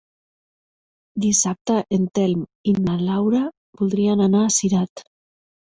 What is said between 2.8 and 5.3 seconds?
na Laura voldrien anar a Cirat.